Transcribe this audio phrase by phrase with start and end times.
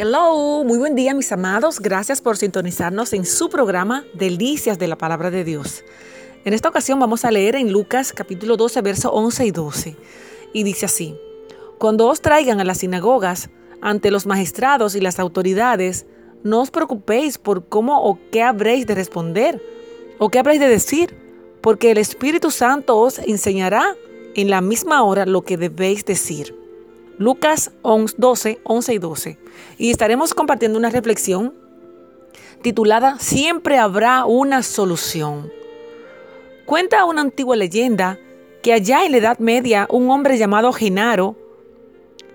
[0.00, 1.80] Hello, muy buen día mis amados.
[1.80, 5.82] Gracias por sintonizarnos en su programa Delicias de la Palabra de Dios.
[6.44, 9.96] En esta ocasión vamos a leer en Lucas capítulo 12, verso 11 y 12.
[10.52, 11.16] Y dice así,
[11.78, 13.50] Cuando os traigan a las sinagogas
[13.80, 16.06] ante los magistrados y las autoridades,
[16.44, 19.60] no os preocupéis por cómo o qué habréis de responder
[20.20, 21.16] o qué habréis de decir,
[21.60, 23.96] porque el Espíritu Santo os enseñará
[24.36, 26.67] en la misma hora lo que debéis decir.
[27.18, 29.38] Lucas 12, 11 y 12.
[29.76, 31.52] Y estaremos compartiendo una reflexión
[32.62, 35.50] titulada Siempre habrá una solución.
[36.64, 38.18] Cuenta una antigua leyenda
[38.62, 41.36] que allá en la Edad Media un hombre llamado Genaro,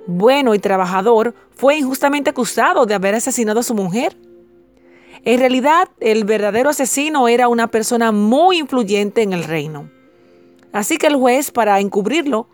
[0.06, 4.18] bueno y trabajador, fue injustamente acusado de haber asesinado a su mujer.
[5.23, 9.90] En realidad, el verdadero asesino era una persona muy influyente en el reino.
[10.73, 12.48] Así que el juez, para encubrirlo,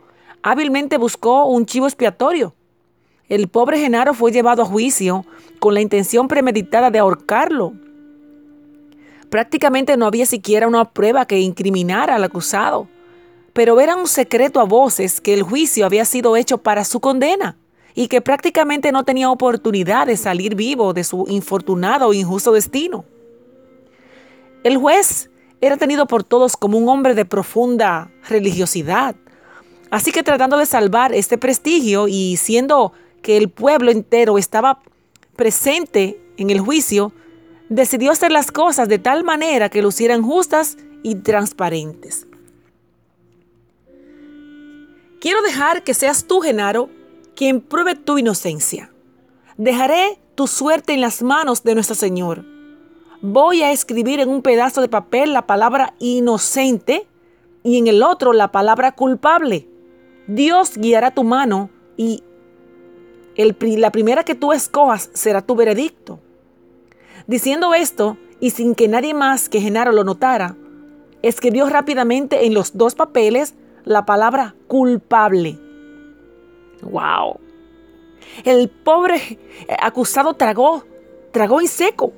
[0.44, 2.56] hábilmente buscó un chivo expiatorio.
[3.28, 5.26] El pobre Genaro fue llevado a juicio
[5.60, 7.74] con la intención premeditada de ahorcarlo.
[9.30, 12.88] Prácticamente no había siquiera una prueba que incriminara al acusado,
[13.54, 17.58] pero era un secreto a voces que el juicio había sido hecho para su condena
[17.94, 23.06] y que prácticamente no tenía oportunidad de salir vivo de su infortunado e injusto destino.
[24.64, 25.30] El juez
[25.62, 29.16] era tenido por todos como un hombre de profunda religiosidad,
[29.92, 34.82] Así que tratando de salvar este prestigio y siendo que el pueblo entero estaba
[35.36, 37.12] presente en el juicio,
[37.70, 42.28] decidió hacer las cosas de tal manera que lucieran justas y transparentes.
[45.20, 46.90] Quiero dejar que seas tú, Genaro,
[47.36, 48.92] quien pruebe tu inocencia.
[49.58, 52.46] Dejaré tu suerte en las manos de nuestro Señor.
[53.22, 57.06] Voy a escribir en un pedazo de papel la palabra inocente
[57.64, 59.68] y en el otro la palabra culpable.
[60.30, 62.24] Dios guiará tu mano y
[63.36, 66.20] la primera que tú escojas será tu veredicto.
[67.26, 70.56] Diciendo esto, y sin que nadie más que Genaro lo notara,
[71.24, 75.58] escribió rápidamente en los dos papeles la palabra culpable.
[76.84, 77.40] ¡Wow!
[78.44, 79.40] El pobre
[79.82, 80.84] acusado tragó,
[81.32, 82.14] tragó en seco.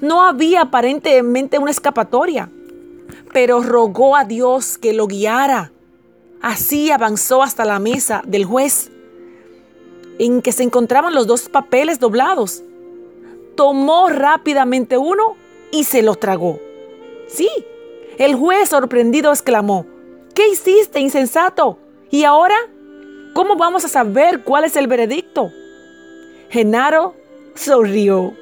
[0.00, 2.48] No había aparentemente una escapatoria,
[3.32, 5.72] pero rogó a Dios que lo guiara
[6.40, 8.90] Así avanzó hasta la mesa del juez,
[10.18, 12.62] en que se encontraban los dos papeles doblados.
[13.56, 15.36] Tomó rápidamente uno
[15.72, 16.60] y se lo tragó.
[17.28, 17.48] Sí,
[18.18, 19.86] el juez sorprendido exclamó,
[20.34, 21.78] ¿qué hiciste, insensato?
[22.10, 22.56] ¿Y ahora?
[23.34, 25.50] ¿Cómo vamos a saber cuál es el veredicto?
[26.48, 27.14] Genaro
[27.54, 28.34] sonrió.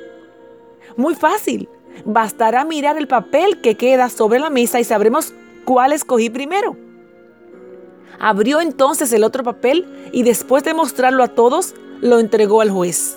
[0.96, 1.68] Muy fácil.
[2.04, 5.32] Bastará mirar el papel que queda sobre la mesa y sabremos
[5.64, 6.76] cuál escogí primero.
[8.18, 13.16] Abrió entonces el otro papel y después de mostrarlo a todos, lo entregó al juez.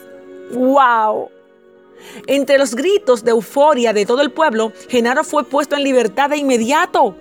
[0.51, 1.29] ¡Wow!
[2.27, 6.37] Entre los gritos de euforia de todo el pueblo, Genaro fue puesto en libertad de
[6.37, 7.15] inmediato.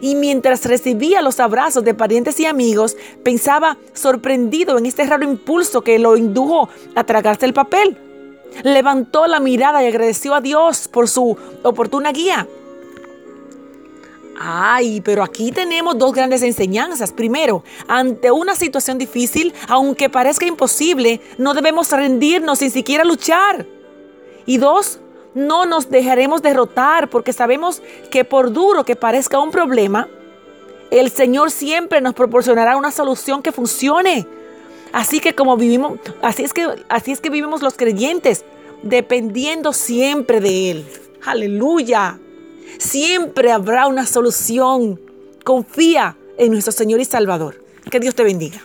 [0.00, 5.82] Y mientras recibía los abrazos de parientes y amigos, pensaba sorprendido en este raro impulso
[5.82, 7.96] que lo indujo a tragarse el papel.
[8.62, 12.46] Levantó la mirada y agradeció a Dios por su oportuna guía.
[14.42, 17.12] Ay, pero aquí tenemos dos grandes enseñanzas.
[17.12, 23.66] Primero, ante una situación difícil, aunque parezca imposible, no debemos rendirnos sin siquiera luchar.
[24.46, 24.98] Y dos,
[25.34, 30.08] no nos dejaremos derrotar porque sabemos que por duro que parezca un problema,
[30.90, 34.26] el Señor siempre nos proporcionará una solución que funcione.
[34.90, 38.46] Así que como vivimos, así es que así es que vivimos los creyentes,
[38.82, 40.86] dependiendo siempre de él.
[41.26, 42.18] Aleluya.
[42.78, 45.00] Siempre habrá una solución.
[45.44, 47.64] Confía en nuestro Señor y Salvador.
[47.90, 48.62] Que Dios te bendiga.